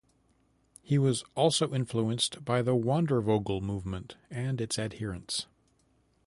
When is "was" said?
0.97-1.23